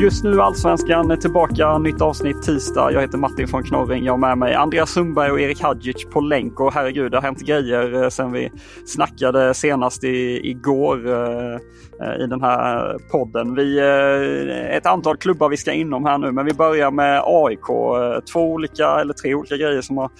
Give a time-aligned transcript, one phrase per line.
[0.00, 2.92] Just nu Allsvenskan är tillbaka, nytt avsnitt tisdag.
[2.92, 4.04] Jag heter Martin von Knorring.
[4.04, 6.60] Jag har med mig Andreas Sundberg och Erik Hadjic på länk.
[6.60, 8.52] Och herregud, det har hänt grejer eh, sen vi
[8.86, 11.54] snackade senast i, igår eh,
[12.02, 13.54] eh, i den här podden.
[13.54, 17.68] Vi eh, ett antal klubbar vi ska inom här nu, men vi börjar med AIK.
[17.68, 20.10] Eh, två olika, eller tre olika grejer som har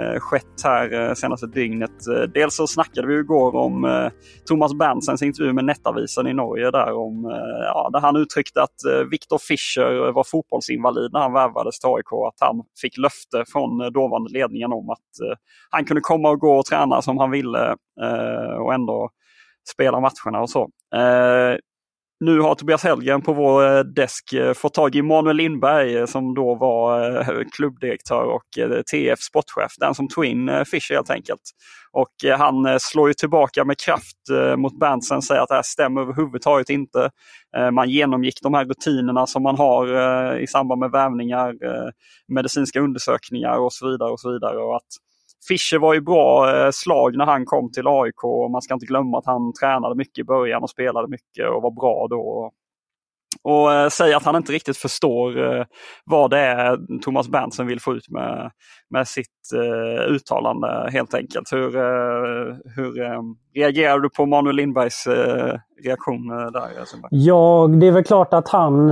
[0.00, 1.90] eh, skett här senaste dygnet.
[2.34, 4.10] Dels så snackade vi igår om
[4.48, 7.24] Thomas Berntsens intervju med Nettavisen i Norge där om,
[7.62, 12.12] ja, där han uttryckte att Viktor Fischer var fotbollsinvalid när han värvades till AIK.
[12.28, 15.36] Att han fick löfte från eh, dåvarande ledningen om att eh,
[15.70, 19.10] han kunde komma och gå och träna som han ville eh, och ändå
[19.72, 20.62] spela matcherna och så.
[20.94, 21.56] Eh,
[22.24, 26.06] nu har Tobias Hellgren på vår eh, desk eh, fått tag i Manuel Lindberg eh,
[26.06, 28.44] som då var klubbdirektör och
[28.90, 29.72] TF sportchef.
[29.78, 31.40] Den som tog in Fischer helt enkelt.
[31.92, 34.16] Och han slår ju tillbaka med kraft
[34.56, 37.10] mot Berntsen, säger att det här stämmer överhuvudtaget inte.
[37.72, 39.86] Man genomgick de här rutinerna som man har
[40.38, 41.54] i samband med värvningar,
[42.28, 44.10] medicinska undersökningar och så vidare.
[44.10, 44.56] och så vidare.
[44.56, 44.88] Och att
[45.48, 48.86] Fischer var ju bra eh, slag när han kom till AIK och man ska inte
[48.86, 52.52] glömma att han tränade mycket i början och spelade mycket och var bra då.
[53.42, 55.64] Och eh, säger att han inte riktigt förstår eh,
[56.04, 58.50] vad det är Thomas Berntsen vill få ut med,
[58.90, 61.52] med sitt eh, uttalande helt enkelt.
[61.52, 61.70] Hur,
[62.76, 62.92] hur
[63.54, 65.06] reagerar du på Manuel Lindbergs
[65.84, 66.70] reaktion där?
[67.10, 68.90] Ja, det är väl klart att han,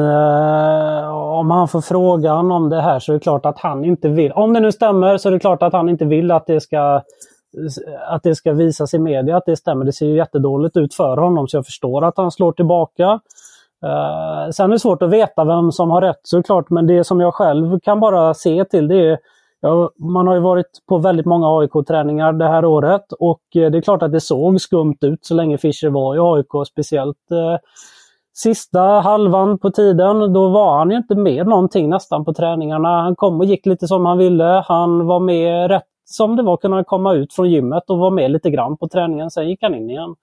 [1.09, 4.33] om han får frågan om det här så är det klart att han inte vill.
[4.33, 7.03] Om det nu stämmer så är det klart att han inte vill att det ska
[8.09, 9.85] att det ska visas i media att det stämmer.
[9.85, 13.21] Det ser ju jättedåligt ut för honom så jag förstår att han slår tillbaka.
[13.85, 17.21] Uh, sen är det svårt att veta vem som har rätt såklart men det som
[17.21, 19.19] jag själv kan bara se till det är
[19.61, 23.79] ja, Man har ju varit på väldigt många AIK-träningar det här året och eh, det
[23.79, 26.69] är klart att det såg skumt ut så länge Fischer var i AIK.
[26.69, 27.57] Speciellt eh,
[28.35, 30.33] sista halvan på tiden.
[30.33, 33.03] Då var han ju inte med någonting nästan på träningarna.
[33.03, 34.65] Han kom och gick lite som han ville.
[34.69, 38.31] Han var med rätt som det var kunna komma ut från gymmet och var med
[38.31, 39.31] lite grann på träningen.
[39.31, 40.15] Sen gick han in igen.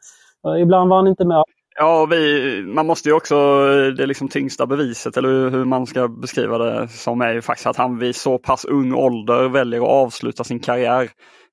[0.47, 1.43] Eh, ibland var han inte med
[1.77, 3.35] Ja, vi, man måste ju också,
[3.97, 7.77] det liksom tyngsta beviset eller hur man ska beskriva det som är ju faktiskt att
[7.77, 11.09] han vid så pass ung ålder väljer att avsluta sin karriär.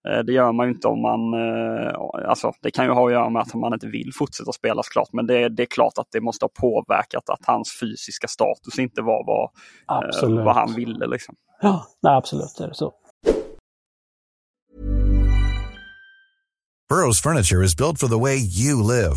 [0.09, 3.13] Eh, Det gör man ju inte om man, eh, alltså det kan ju ha att
[3.13, 6.09] göra med att man inte vill fortsätta spela såklart men det, det är klart att
[6.13, 10.45] det måste ha påverkat att hans fysiska status inte var vad, eh, Absolut.
[10.45, 11.07] vad han ville.
[11.07, 11.35] Liksom.
[11.63, 12.93] Ja, nej, absolut är det så.
[16.93, 19.17] Burrow's furniture is built for the way you live.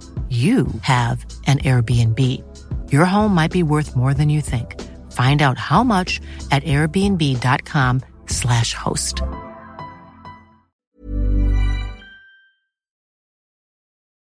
[0.31, 2.19] you have an Airbnb.
[2.91, 4.79] Your home might be worth more than you think.
[5.11, 9.21] Find out how much at airbnb.com slash host.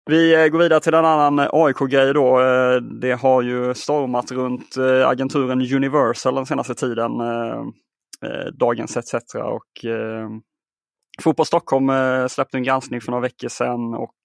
[0.05, 2.39] Vi eh, går vidare till en annan eh, AIK-grej då.
[2.41, 7.11] Eh, det har ju stormat runt agenturen Universal den senaste tiden.
[8.53, 9.85] Dagens ETC och
[11.21, 11.91] Fotboll Stockholm
[12.29, 14.15] släppte en granskning för några veckor sedan och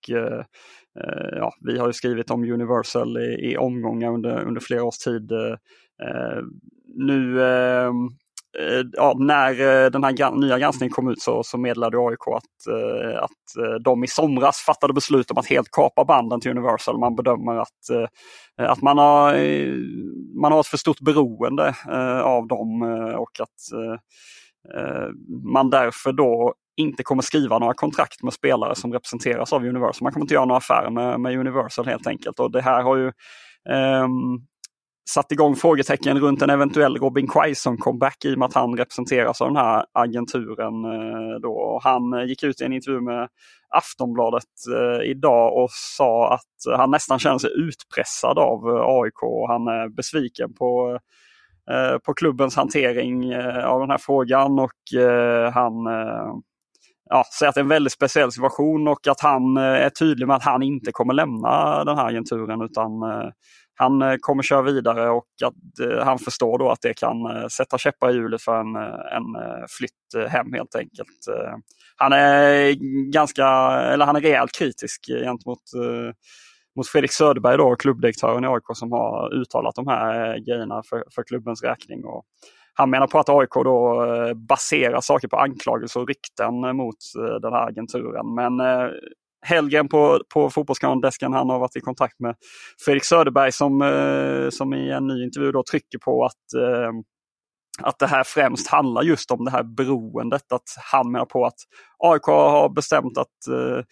[1.00, 4.98] Eh, ja, vi har ju skrivit om Universal i, i omgångar under, under flera års
[4.98, 5.32] tid.
[5.32, 5.56] Eh,
[6.08, 6.42] eh,
[6.96, 8.08] nu ehm,
[8.58, 12.74] Eh, ja, när den här nya granskningen kom ut så, så meddelade AIK att,
[13.22, 16.98] att de i somras fattade beslut om att helt kapa banden till Universal.
[16.98, 18.08] Man bedömer att,
[18.56, 19.32] att man, har,
[20.40, 21.74] man har ett för stort beroende
[22.24, 22.82] av dem
[23.18, 23.80] och att
[25.44, 30.04] man därför då inte kommer skriva några kontrakt med spelare som representeras av Universal.
[30.04, 32.40] Man kommer inte göra några affärer med, med Universal helt enkelt.
[32.40, 33.06] Och det här har ju
[34.04, 34.46] um,
[35.10, 39.48] satt igång frågetecken runt en eventuell Robin Quaison-comeback i och med att han representeras av
[39.48, 40.84] den här agenturen.
[40.84, 41.80] Eh, då.
[41.82, 43.28] Han eh, gick ut i en intervju med
[43.68, 44.44] Aftonbladet
[44.76, 49.22] eh, idag och sa att han nästan känner sig utpressad av eh, AIK.
[49.22, 50.98] och Han är besviken på,
[51.70, 54.70] eh, på klubbens hantering av den här frågan och
[55.54, 55.74] han
[57.08, 60.26] ja, säga att det är en väldigt speciell situation och att han eh, är tydlig
[60.26, 63.30] med att han inte kommer lämna den här agenturen utan eh,
[63.74, 68.10] han eh, kommer köra vidare och att han förstår då att det kan sätta käppar
[68.10, 68.76] i hjulet för en,
[69.16, 69.24] en
[69.78, 71.08] flytt hem helt enkelt.
[71.96, 72.72] Han är
[73.12, 75.62] ganska, eller han är rejält kritisk gentemot
[76.78, 81.22] mot Fredrik Söderberg, då, klubbdirektören i AIK som har uttalat de här grejerna för, för
[81.22, 82.04] klubbens räkning.
[82.04, 82.24] Och
[82.78, 86.96] han menar på att AIK då eh, baserar saker på anklagelser och rykten eh, mot
[87.18, 88.34] eh, den här agenturen.
[88.34, 88.52] Men
[89.46, 92.34] Helgen på, på Fotbollskanaldesken, han har varit i kontakt med
[92.84, 93.80] Fredrik Söderberg som,
[94.50, 96.34] som i en ny intervju då trycker på att
[97.82, 100.52] att det här främst handlar just om det här beroendet.
[100.52, 101.58] Att han menar på att
[101.98, 103.84] AIK har bestämt att eh,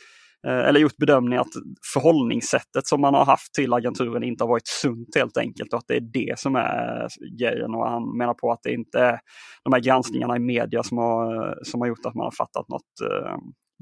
[0.47, 1.53] Eh, eller gjort bedömningen att
[1.93, 5.89] förhållningssättet som man har haft till agenturen inte har varit sunt helt enkelt och att
[5.89, 7.75] det är det som är eh, grejen.
[7.75, 9.19] Och han menar på att det inte är
[9.65, 12.69] de här granskningarna i media som har, eh, som har gjort att man har fattat
[12.69, 12.83] något,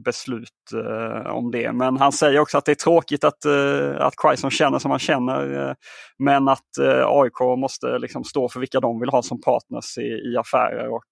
[0.05, 1.72] beslut eh, om det.
[1.72, 5.00] Men han säger också att det är tråkigt att, eh, att Quaison känner som han
[5.00, 5.69] känner.
[5.69, 5.75] Eh,
[6.19, 10.37] men att AIK måste liksom stå för vilka de vill ha som partners i, i
[10.37, 10.88] affärer.
[10.88, 11.05] Och,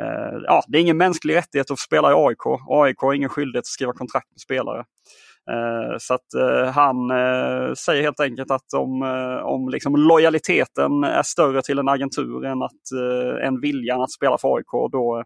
[0.00, 2.46] Eh, ja, det är ingen mänsklig rättighet att spela i AIK.
[2.68, 4.84] AIK har ingen skyldighet att skriva kontrakt med spelare.
[5.50, 7.08] Eh, så att eh, han
[7.76, 9.02] säger helt enkelt att om,
[9.44, 12.90] om liksom lojaliteten är större till en agentur än, att,
[13.42, 15.24] än viljan att spela för AIK, då,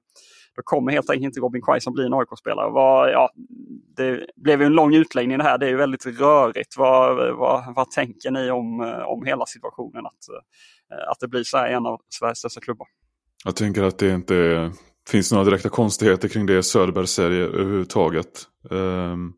[0.57, 2.71] då kommer helt enkelt inte Robin Quaison bli en AIK-spelare.
[3.13, 3.31] Ja,
[3.97, 5.59] det blev ju en lång utläggning det här.
[5.59, 6.77] Det är ju väldigt rörigt.
[6.77, 10.07] Vad, vad, vad tänker ni om, om hela situationen?
[10.07, 10.13] Att,
[11.09, 12.87] att det blir så här i en av Sveriges största klubbar.
[13.45, 14.71] Jag tänker att det inte
[15.11, 18.43] finns några direkta konstigheter kring det Söderberg säger överhuvudtaget.
[18.71, 19.33] Um,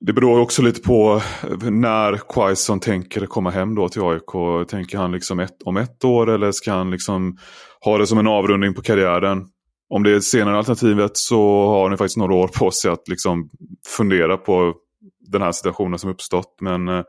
[0.00, 1.22] det beror också lite på
[1.70, 4.68] när Quaison tänker komma hem då till AIK.
[4.68, 7.36] Tänker han liksom ett, om ett år eller ska han liksom
[7.84, 9.46] ha det som en avrundning på karriären?
[9.88, 13.50] om det är senare alternativet så har ni faktiskt några år på sig att liksom
[13.86, 14.74] fundera på
[15.20, 16.56] den här situationen som uppstått.
[16.60, 17.02] Men eh,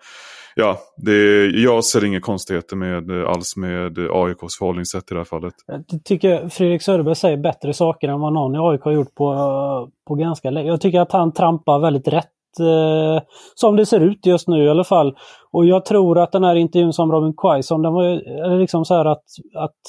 [0.57, 5.53] ja, det, jag ser inga konstigheter med, alls med AIKs förhållningssätt i det här fallet.
[5.67, 9.89] Jag tycker Fredrik Söderberg säger bättre saker än vad någon i AIK har gjort på,
[10.07, 10.69] på ganska länge.
[10.69, 13.23] Jag tycker att han trampar väldigt rätt eh,
[13.55, 15.17] som det ser ut just nu i alla fall.
[15.51, 19.05] Och jag tror att den här intervjun som Robin Quaison, den var liksom så här
[19.05, 19.81] att, att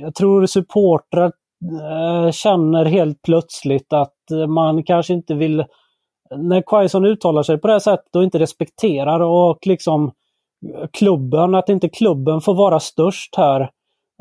[0.00, 1.32] jag tror supportrar
[1.82, 5.64] eh, känner helt plötsligt att man kanske inte vill...
[6.30, 10.04] När Quaison uttalar sig på det här sättet och inte respekterar och liksom
[10.74, 13.60] eh, klubben, att inte klubben får vara störst här.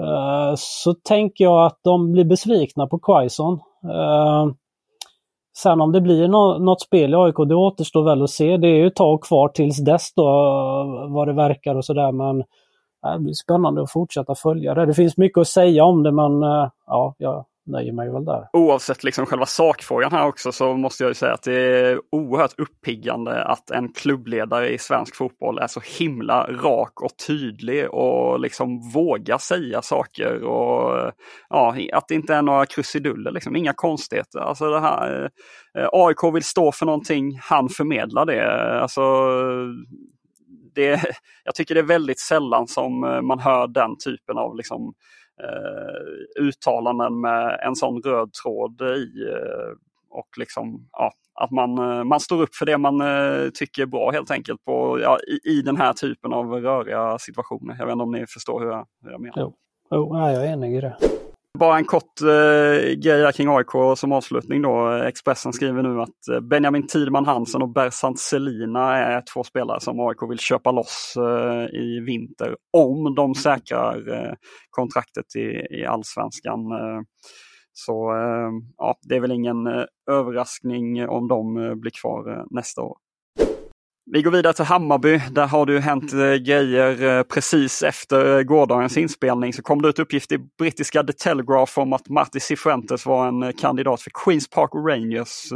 [0.01, 3.53] Eh, så tänker jag att de blir besvikna på Quaison.
[3.83, 4.47] Eh,
[5.57, 6.27] sen om det blir
[6.59, 8.57] något spel i AIK, det återstår väl att se.
[8.57, 10.23] Det är ju ett tag kvar tills dess då,
[11.09, 12.11] vad det verkar och sådär.
[12.11, 12.37] Men
[13.13, 14.85] det blir spännande att fortsätta följa det.
[14.85, 16.41] Det finns mycket att säga om det men
[16.87, 18.47] ja, jag nöjer mig väl där.
[18.53, 23.43] Oavsett liksom själva sakfrågan här också så måste jag säga att det är oerhört uppiggande
[23.43, 29.37] att en klubbledare i svensk fotboll är så himla rak och tydlig och liksom vågar
[29.37, 31.11] säga saker och
[31.49, 34.39] ja, att det inte är några krusiduller, liksom, inga konstigheter.
[34.39, 35.29] Alltså det här,
[35.77, 38.81] eh, AIK vill stå för någonting, han förmedlar det.
[38.81, 39.01] Alltså
[40.75, 41.01] det,
[41.43, 44.91] jag tycker det är väldigt sällan som eh, man hör den typen av liksom, eh,
[45.43, 49.29] Eh, uttalanden med en sån röd tråd i.
[49.29, 49.77] Eh,
[50.09, 53.01] och liksom, ja, att man, eh, man står upp för det man
[53.53, 57.75] tycker är bra helt enkelt på, ja, i, i den här typen av röriga situationer.
[57.79, 59.35] Jag vet inte om ni förstår hur jag, hur jag menar.
[59.37, 59.53] Jo,
[59.91, 60.97] jo jag är enig i det.
[61.59, 64.91] Bara en kort eh, grej kring AIK som avslutning då.
[64.91, 69.99] Expressen skriver nu att eh, Benjamin Tidman Hansen och Bersant Selina är två spelare som
[69.99, 74.33] AIK vill köpa loss eh, i vinter om de säkrar eh,
[74.69, 76.71] kontraktet i, i allsvenskan.
[76.71, 77.01] Eh,
[77.73, 82.81] så eh, ja, det är väl ingen eh, överraskning om de eh, blir kvar nästa
[82.81, 82.97] år.
[84.05, 85.21] Vi går vidare till Hammarby.
[85.31, 89.53] Där har det hänt eh, grejer eh, precis efter eh, gårdagens inspelning.
[89.53, 93.53] Så kom det ut uppgift i brittiska The Telegraph om att Marti Cifuentes var en
[93.53, 95.51] kandidat för Queens Park Rangers.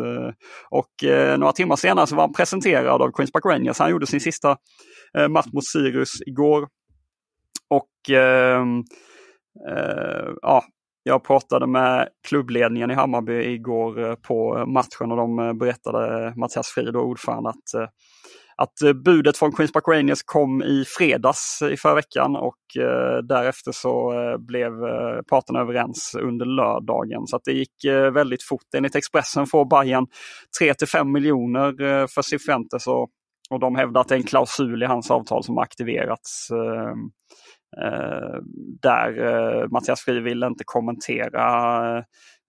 [0.70, 0.90] Och
[1.40, 3.80] några timmar senare så var han presenterad av Queens Park Rangers.
[3.80, 4.58] Han gjorde sin sista
[5.30, 6.68] match mot Sirius igår.
[7.70, 8.62] Och eh,
[9.70, 10.64] eh, ja,
[11.08, 16.36] jag pratade med klubbledningen i Hammarby igår eh, på matchen och de eh, berättade, eh,
[16.36, 17.90] Mattias Frid och ordförande, att
[18.60, 22.58] att budet från Queens Park Rangers kom i fredags i förra veckan och
[23.24, 24.72] därefter så blev
[25.30, 27.28] parterna överens under lördagen.
[27.28, 28.64] Så att det gick väldigt fort.
[28.76, 30.08] Enligt Expressen får Bayern
[30.62, 33.10] 3-5 miljoner för Cifuentes och,
[33.50, 36.50] och de hävdar att det är en klausul i hans avtal som har aktiverats.
[37.84, 38.40] Eh,
[38.82, 41.98] där eh, Mattias Fri vill inte kommentera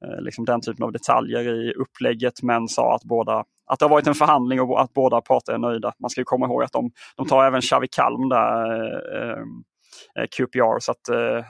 [0.05, 3.91] eh, liksom den typen av detaljer i upplägget men sa att båda att det har
[3.91, 5.93] varit en förhandling och att båda parter är nöjda.
[5.99, 8.85] Man ska komma ihåg att de, de tar även Xavi Kalm där,
[9.17, 9.39] eh,
[10.19, 10.81] eh QPR.
[10.81, 11.45] Så att eh,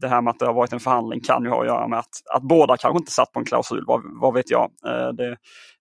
[0.00, 1.98] det här med att det har varit en förhandling kan ju ha att göra med
[1.98, 4.70] att, att båda kanske inte satt på en klausul, vad, vad vet jag.
[4.86, 5.28] Eh, det,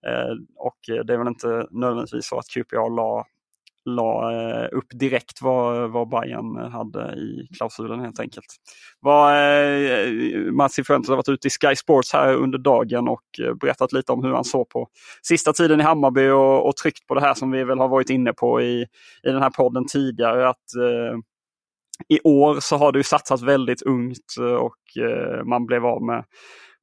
[0.07, 3.25] eh, och det är väl inte nödvändigtvis så att QPR la
[3.87, 8.45] la eh, upp direkt vad, vad Bayern hade i klausulen helt enkelt.
[8.99, 13.53] Vad, eh, Mats Fuentes har varit ute i Sky Sports här under dagen och eh,
[13.53, 14.87] berättat lite om hur han såg på
[15.21, 18.09] sista tiden i Hammarby och, och tryckt på det här som vi väl har varit
[18.09, 18.81] inne på i,
[19.23, 20.49] i den här podden tidigare.
[20.49, 21.17] att eh,
[22.09, 26.23] i år så har det ju satsats väldigt ungt och eh, man blev av med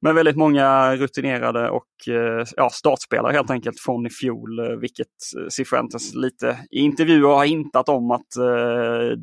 [0.05, 5.07] men väldigt många rutinerade och eh, ja, startspelare helt enkelt från i fjol, eh, vilket
[5.37, 8.27] eh, Cifuentes lite i intervjuer har hintat om att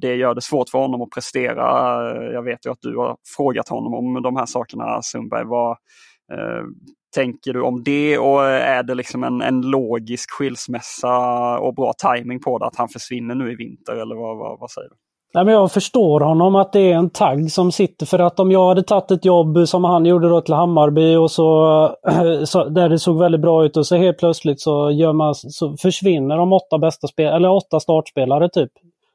[0.01, 1.63] det gör det svårt för honom att prestera.
[2.33, 5.45] Jag vet ju att du har frågat honom om de här sakerna Sundberg.
[5.45, 5.77] Vad
[7.15, 12.41] tänker du om det och är det liksom en, en logisk skilsmässa och bra timing
[12.41, 14.97] på det att han försvinner nu i vinter eller vad, vad, vad säger du?
[15.35, 18.07] Nej, men jag förstår honom att det är en tagg som sitter.
[18.07, 21.31] För att om jag hade tagit ett jobb som han gjorde då till Hammarby och
[21.31, 21.97] så,
[22.45, 25.77] så där det såg väldigt bra ut och så helt plötsligt så, gör man, så
[25.77, 28.71] försvinner de åtta bästa spel eller åtta startspelare typ.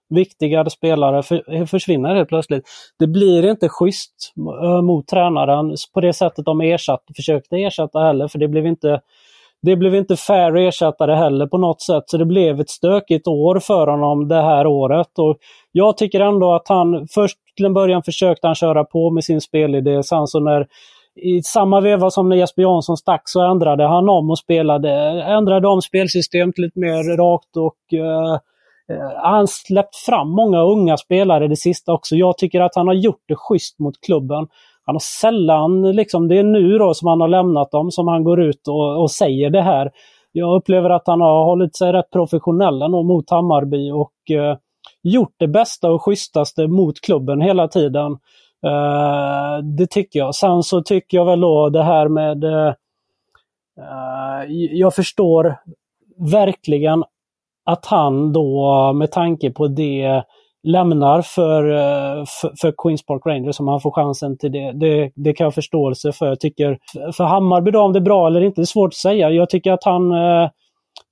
[0.09, 2.63] Viktigare spelare för, försvinner helt plötsligt.
[2.99, 4.33] Det blir inte schysst
[4.63, 9.01] eh, mot tränaren på det sättet de ersatt, försökte ersätta heller för det blev inte
[9.61, 13.59] det blev inte fair ersättare heller på något sätt, så det blev ett stökigt år
[13.59, 15.19] för honom det här året.
[15.19, 15.37] Och
[15.71, 19.41] jag tycker ändå att han, först till en början försökte han köra på med sin
[19.41, 20.67] spelidé, sen så när
[21.15, 24.91] i samma veva som när Jesper Jansson stack så ändrade han om och spelade,
[25.23, 28.37] ändrade om spelsystemet till lite mer rakt och uh,
[29.23, 32.15] han släppt fram många unga spelare det sista också.
[32.15, 34.47] Jag tycker att han har gjort det schysst mot klubben
[34.87, 38.23] han har sällan, liksom, det är nu då som han har lämnat dem som han
[38.23, 39.91] går ut och, och säger det här.
[40.31, 44.57] Jag upplever att han har hållit sig rätt professionell ändå mot Hammarby och eh,
[45.03, 48.11] gjort det bästa och schysstaste mot klubben hela tiden.
[48.65, 50.35] Eh, det tycker jag.
[50.35, 52.43] Sen så tycker jag väl då det här med...
[52.43, 52.73] Eh,
[53.77, 55.55] eh jag förstår
[56.31, 57.03] verkligen
[57.65, 60.23] att han då med tanke på det
[60.67, 64.71] lämnar för, eh, för, för, Queens Park Rangers om han får chansen till det.
[64.71, 65.11] det.
[65.15, 66.27] Det kan jag ha förståelse för.
[66.27, 66.77] Jag tycker,
[67.13, 69.29] för Hammarby då, om det är bra eller inte, det är svårt att säga.
[69.29, 70.49] Jag tycker att han eh,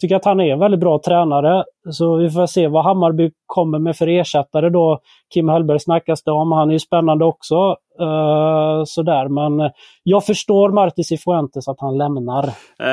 [0.02, 1.64] tycker att han är en väldigt bra tränare.
[1.92, 5.00] Så vi får se vad Hammarby kommer med för ersättare då.
[5.34, 6.52] Kim Hellberg snackas det om.
[6.52, 7.56] Han är ju spännande också.
[8.02, 9.72] Uh, sådär, men
[10.04, 12.44] jag förstår Martis Cifuentes att han lämnar.
[12.82, 12.90] Uh,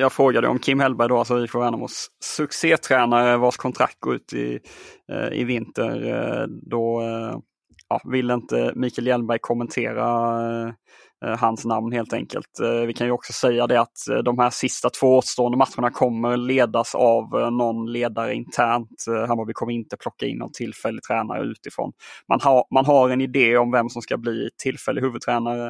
[0.00, 4.58] jag frågade om Kim Hellberg då, alltså IFK Värnamos succétränare vars kontrakt går ut i,
[5.12, 6.46] uh, i vinter.
[6.70, 7.02] då
[7.88, 10.74] ja, vill inte Mikael Hjelmberg kommentera
[11.24, 12.60] Eh, hans namn helt enkelt.
[12.62, 15.90] Eh, vi kan ju också säga det att eh, de här sista två återstående matcherna
[15.90, 19.04] kommer ledas av eh, någon ledare internt.
[19.08, 21.92] Eh, Hammarby kommer inte plocka in någon tillfällig tränare utifrån.
[22.28, 25.66] Man har, man har en idé om vem som ska bli tillfällig huvudtränare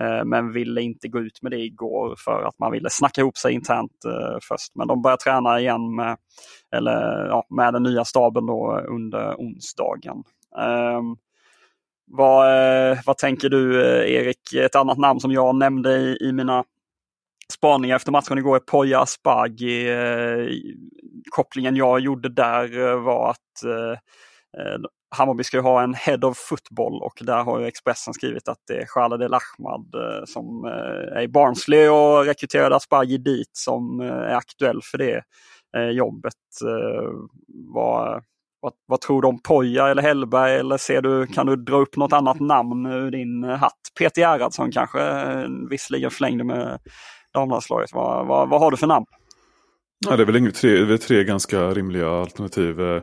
[0.00, 3.36] eh, men ville inte gå ut med det igår för att man ville snacka ihop
[3.36, 3.92] sig internt
[4.48, 4.74] först.
[4.74, 6.16] Men de börjar träna igen med,
[6.76, 10.24] eller, ja, med den nya staben då under onsdagen.
[10.98, 11.16] Um,
[12.14, 14.54] vad, eh, vad tänker du eh, Erik?
[14.54, 16.64] Ett annat namn som jag nämnde i, i mina
[17.52, 19.90] spaningar efter matchen igår är Poya Asbaghi.
[19.90, 20.48] Eh,
[21.30, 23.38] kopplingen jag gjorde där var att
[25.16, 28.58] Hammarby ska ju ha en Head of Football och där har ju Expressen skrivit att
[28.66, 29.94] det är Khaled El Ahmad
[30.26, 35.22] som är i Barnsley och rekryterade Asbaghi dit som är aktuell för det
[35.92, 36.34] jobbet.
[37.74, 38.22] Vad,
[38.62, 41.96] vad, vad, tror du om Poja eller Hellberg eller ser du, kan du dra upp
[41.96, 43.78] något annat namn ur din hatt?
[43.98, 46.78] Peter Gerhardsson kanske eh, visserligen förlängde med
[47.34, 47.90] damlandslaget.
[47.92, 49.06] Vad, vad, vad har du för namn?
[50.06, 52.80] Ja, det är väl tre, det är tre ganska rimliga alternativ.
[52.80, 53.02] Eh,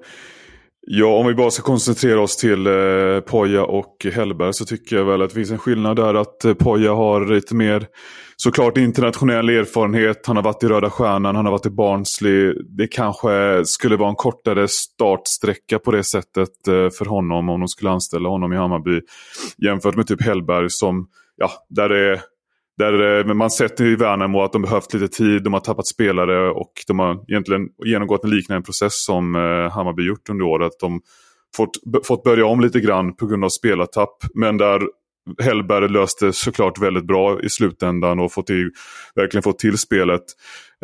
[0.91, 5.05] Ja, om vi bara ska koncentrera oss till eh, Poja och Hellberg så tycker jag
[5.05, 7.87] väl att det finns en skillnad där att eh, Poja har lite mer
[8.35, 10.25] såklart internationell erfarenhet.
[10.25, 12.53] Han har varit i Röda Stjärnan, han har varit i Barnsley.
[12.77, 17.67] Det kanske skulle vara en kortare startsträcka på det sättet eh, för honom om de
[17.67, 19.01] skulle anställa honom i Hammarby.
[19.57, 22.21] Jämfört med typ Hellberg som, ja, där är
[22.79, 26.49] där eh, man sett i Värnamo att de behövt lite tid, de har tappat spelare
[26.51, 30.71] och de har egentligen genomgått en liknande process som eh, Hammarby gjort under året.
[30.79, 31.01] De
[31.55, 34.17] fått, fått börja om lite grann på grund av spelartapp.
[34.33, 34.81] Men där
[35.41, 38.71] Hellberg löste såklart väldigt bra i slutändan och fått till,
[39.15, 40.23] verkligen fått till spelet.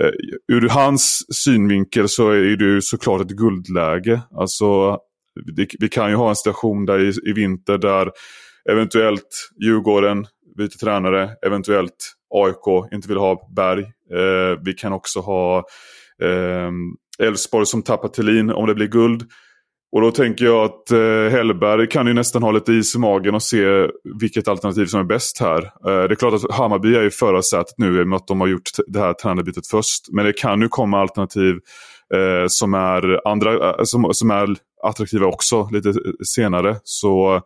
[0.02, 4.22] Eh, ur hans synvinkel så är det ju såklart ett guldläge.
[4.38, 5.00] Alltså,
[5.80, 8.12] vi kan ju ha en situation där i, i vinter där
[8.70, 10.26] eventuellt Djurgården
[10.58, 13.82] byter tränare, eventuellt AIK inte vill ha Berg.
[14.14, 15.58] Eh, vi kan också ha
[16.22, 16.72] eh,
[17.28, 19.24] Elfsborg som tappar Thelin om det blir guld.
[19.92, 23.36] Och då tänker jag att eh, Hellberg kan ju nästan ha lite is i magen
[23.36, 23.88] och se
[24.20, 25.64] vilket alternativ som är bäst här.
[25.64, 28.42] Eh, det är klart att Hammarby är i förarsätet nu i och med att de
[28.42, 30.02] har gjort det här tränarbytet först.
[30.12, 31.56] Men det kan ju komma alternativ
[32.14, 35.96] eh, som, är andra, eh, som, som är attraktiva också lite eh,
[36.26, 36.76] senare.
[36.84, 37.42] Så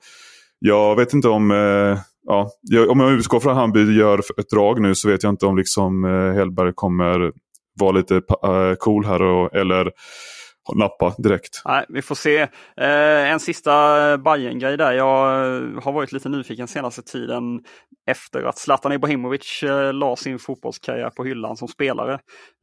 [0.59, 1.97] jag vet inte om eh,
[2.27, 2.51] ja,
[2.89, 5.57] om jag utgår från att Hammarby gör ett drag nu så vet jag inte om
[5.57, 7.31] liksom eh, Hellberg kommer
[7.79, 9.91] vara lite eh, cool här och, eller
[10.75, 11.61] nappa direkt.
[11.65, 12.37] Nej, vi får se.
[12.77, 14.93] Eh, en sista eh, bayern grej där.
[14.93, 15.15] Jag
[15.81, 17.63] har varit lite nyfiken senaste tiden
[18.07, 22.13] efter att Zlatan Ibrahimovic eh, la sin fotbollskarriär på hyllan som spelare.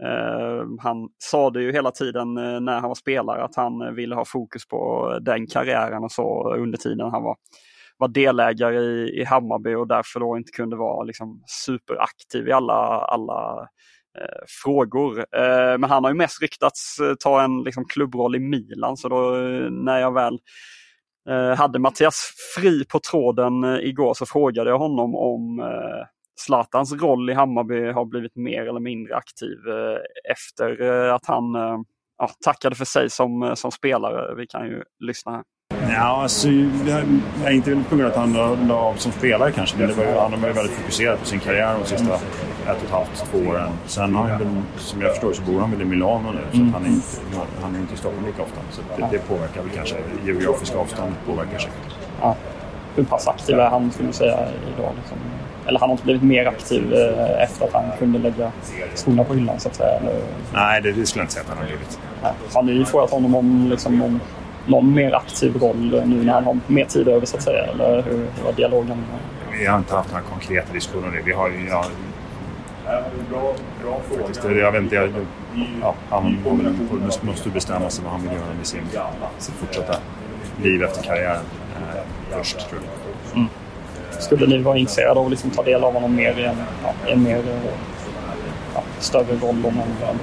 [0.02, 4.14] Eh, han sa det ju hela tiden eh, när han var spelare att han ville
[4.14, 7.36] ha fokus på den karriären och så under tiden han var
[7.98, 12.74] var delägare i, i Hammarby och därför då inte kunde vara liksom superaktiv i alla,
[13.00, 13.68] alla
[14.18, 15.18] eh, frågor.
[15.18, 19.08] Eh, men han har ju mest ryktats eh, ta en liksom, klubbroll i Milan så
[19.08, 19.30] då
[19.70, 20.38] när jag väl
[21.56, 25.62] hade Mattias Fri på tråden igår så frågade jag honom om
[26.40, 29.58] Zlatans roll i Hammarby har blivit mer eller mindre aktiv
[30.30, 31.44] efter att han
[32.18, 34.34] ja, tackade för sig som, som spelare.
[34.34, 35.42] Vi kan ju lyssna här.
[35.96, 36.48] Ja, alltså,
[37.50, 40.10] inte på grund av att han la av som spelare kanske, men det var ju,
[40.10, 43.38] han var ju väldigt fokuserad på sin karriär de sista ett och ett halvt, två
[43.38, 43.70] åren.
[43.86, 46.56] Sen har han väl, som jag förstår så bor han väl i Milano nu, så
[46.56, 46.72] mm.
[46.72, 47.06] han, är inte,
[47.62, 48.60] han är inte i Stockholm lika ofta.
[48.70, 51.94] Så det, det påverkar väl kanske, geografiska avståndet påverkar säkert.
[52.20, 52.36] Ja.
[52.96, 54.38] Hur pass aktiv är han skulle du säga
[54.76, 54.92] idag?
[54.96, 55.18] Liksom?
[55.66, 58.52] Eller han har inte blivit mer aktiv eh, efter att han kunde lägga
[58.94, 59.90] skorna på hyllan så att säga?
[59.90, 60.14] Eller?
[60.52, 61.98] Nej, det, det skulle jag inte säga att han har blivit.
[62.52, 64.20] Har ni frågat honom om, liksom, om
[64.66, 67.64] någon mer aktiv roll nu när han har mer tid över så att säga?
[67.64, 69.04] Eller hur, hur var dialogen?
[69.60, 71.22] Vi har inte haft några konkreta diskussioner.
[71.24, 71.84] Vi har, ja,
[74.18, 75.10] Faktiskt, jag vet inte, jag,
[75.82, 76.38] ja, han
[77.22, 78.80] måste bestämma sig vad han vill göra med sin,
[79.38, 79.98] sitt fortsatta
[80.62, 81.40] liv efter karriären
[81.76, 82.00] eh,
[82.30, 83.36] först tror jag.
[83.36, 83.48] Mm.
[84.18, 86.92] Skulle ni vara intresserade av att liksom ta del av honom mer i en, ja,
[87.06, 87.42] en mer
[88.74, 90.18] ja, större roll om han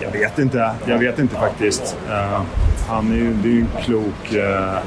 [0.00, 0.70] Jag vet inte.
[0.86, 1.96] Jag vet inte faktiskt.
[2.08, 2.42] Uh,
[2.88, 4.78] han är ju, det är ju en klok eh,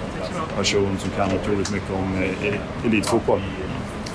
[0.58, 3.42] person som kan otroligt mycket om eh, elitfotboll.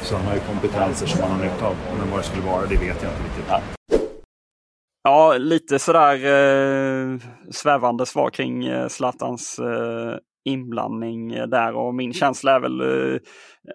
[0.02, 1.76] Så han har ju kompetenser som han har nytta av.
[1.98, 3.44] Men vad det skulle vara, det vet jag inte riktigt.
[3.48, 3.60] Ja.
[5.02, 7.18] Ja, lite sådär eh,
[7.50, 13.18] svävande svar kring eh, Zlatans eh, inblandning där och min känsla är väl eh,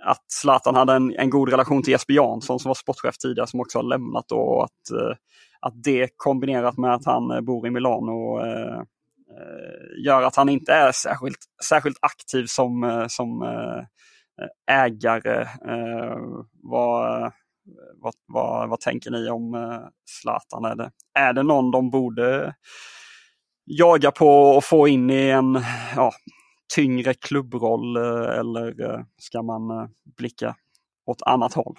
[0.01, 3.59] att Zlatan hade en, en, god relation till Jesper Jansson som var sportchef tidigare som
[3.59, 5.15] också har lämnat och att, eh,
[5.61, 8.81] att det kombinerat med att han eh, bor i Milano eh,
[9.37, 11.39] Eh, gör att han inte är särskilt,
[11.69, 13.83] särskilt aktiv som, eh, som eh,
[14.75, 15.47] ägare.
[16.63, 17.31] Vad,
[18.01, 20.65] vad, vad, vad, tänker ni om Zlatan?
[20.65, 22.55] Är det, är det någon de borde
[23.65, 25.63] jaga på och få in i en
[25.95, 26.11] ja,
[26.75, 30.55] tyngre klubbroll eller ska man blicka
[31.05, 31.75] åt annat håll?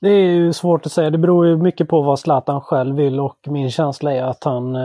[0.00, 1.10] Det är ju svårt att säga.
[1.10, 4.76] Det beror ju mycket på vad Zlatan själv vill och min känsla är att han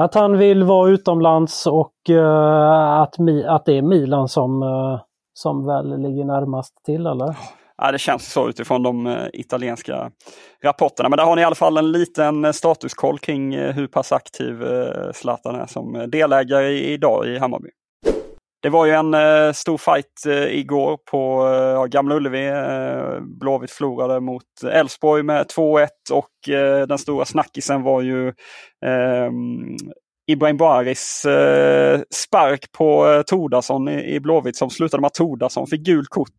[0.00, 3.14] att han vill vara utomlands och eh, att,
[3.46, 5.00] att det är Milan som, eh,
[5.32, 7.36] som väl ligger närmast till eller?
[7.80, 10.10] ja, det känns så utifrån de uh, italienska
[10.64, 11.08] rapporterna.
[11.08, 14.62] Men där har ni i alla fall en liten statuskoll kring uh, hur pass aktiv
[14.62, 17.68] uh, Zlatan är som delägare idag i Hammarby.
[18.62, 22.46] Det var ju en eh, stor fight eh, igår på eh, Gamla Ullevi.
[22.46, 28.32] Eh, Blåvitt förlorade mot eh, Elfsborg med 2-1 och eh, den stora snackisen var ju
[28.86, 29.76] ehm,
[30.30, 35.86] Ibrahim Boaris eh, spark på Tordarsson i, i Blåvitt som slutade med att Tordarsson fick
[35.86, 36.38] gult kort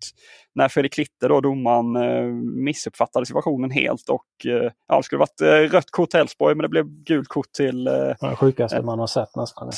[0.55, 2.25] när Fredrik Klitte, då domaren, eh,
[2.63, 6.61] missuppfattade situationen helt och eh, ja, det skulle varit eh, rött kort till Elfsborg men
[6.61, 9.71] det blev gult kort till det sjukaste man har sett nästan.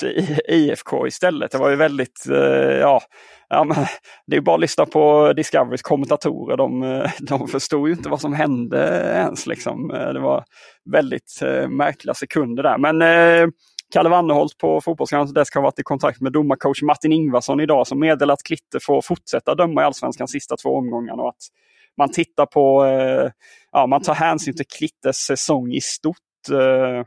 [0.50, 1.52] IFK istället.
[1.52, 2.26] Det var ju väldigt,
[2.82, 3.02] ja,
[3.50, 3.78] ja men,
[4.28, 6.58] det är bara att lyssna på Discoverys kommentatorer.
[6.58, 8.78] De, de förstod ju inte vad som hände
[9.16, 9.48] ens.
[9.48, 9.88] Liksom.
[9.88, 10.44] Det var
[10.92, 12.78] väldigt märkliga sekunder där.
[12.78, 13.02] Men
[13.94, 18.00] Kalle Wannerholt på Fotbollskanalens desk har varit i kontakt med domarcoach Martin Ingvarsson idag som
[18.00, 21.44] meddelar att Klitte får fortsätta döma i Allsvenskans sista två omgångarna och att
[21.98, 23.32] man tittar på, eh,
[23.72, 26.18] ja man tar hänsyn till Klittes säsong i stort.
[26.52, 27.06] Eh,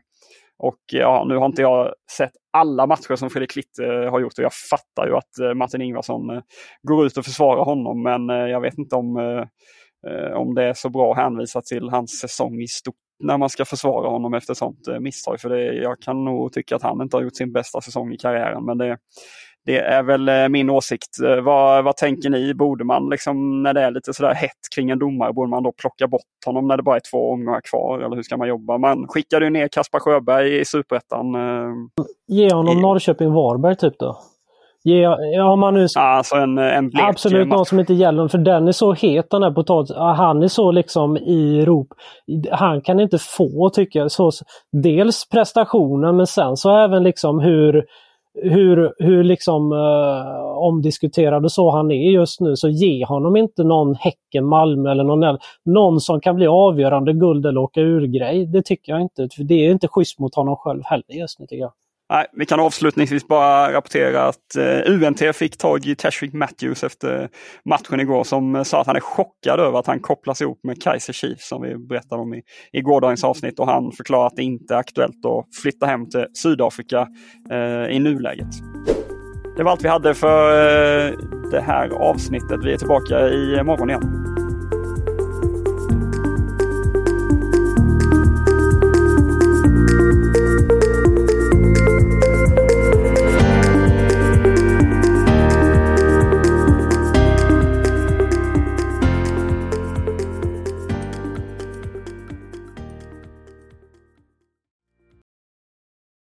[0.59, 4.45] och ja, nu har inte jag sett alla matcher som Fredrik Klitte har gjort och
[4.45, 6.43] jag fattar ju att eh, Martin Ingvarsson eh,
[6.83, 9.45] går ut och försvarar honom men eh, jag vet inte om eh,
[10.37, 13.65] om det är så bra att hänvisa till hans säsong i stort när man ska
[13.65, 15.41] försvara honom efter sånt eh, misstag.
[15.41, 18.17] För det, jag kan nog tycka att han inte har gjort sin bästa säsong i
[18.17, 18.65] karriären.
[18.65, 18.99] Men det,
[19.65, 21.21] det är väl eh, min åsikt.
[21.25, 22.55] Eh, vad, vad tänker ni?
[22.55, 25.73] Borde man liksom när det är lite sådär hett kring en domare, borde man då
[25.73, 27.99] plocka bort honom när det bara är två omgångar kvar?
[28.01, 28.79] Eller hur ska man jobba?
[28.79, 31.27] Man skickade ju ner Kaspar Sjöberg i Superettan.
[32.29, 34.19] Ge honom Norrköping-Varberg typ då?
[34.87, 35.09] Ge,
[35.57, 35.87] man nu...
[35.97, 39.51] Alltså en, en Absolut någon som inte gäller, för den är så het den där
[39.51, 40.03] potatisen.
[40.03, 41.89] Han är så liksom i rop.
[42.51, 44.31] Han kan inte få, tycker jag, så,
[44.83, 47.85] dels prestationen men sen så även liksom hur
[48.43, 53.65] hur, hur liksom eh, omdiskuterad och så han är just nu, så ge honom inte
[53.65, 58.47] någon Häcken, Malmö eller någon, någon som kan bli avgörande guld eller åka ur-grej.
[58.47, 59.29] Det tycker jag inte.
[59.37, 61.73] För det är inte schysst mot honom själv heller just nu tycker jag.
[62.11, 67.29] Nej, vi kan avslutningsvis bara rapportera att eh, UNT fick tag i Tashrik Matthews efter
[67.65, 70.83] matchen igår som eh, sa att han är chockad över att han kopplas ihop med
[70.83, 72.43] Kaiser Chiefs som vi berättade om i,
[72.73, 76.27] i gårdagens avsnitt och han förklarar att det inte är aktuellt att flytta hem till
[76.35, 77.09] Sydafrika
[77.51, 78.51] eh, i nuläget.
[79.57, 81.13] Det var allt vi hade för eh,
[81.51, 82.65] det här avsnittet.
[82.65, 84.46] Vi är tillbaka i eh, morgon igen.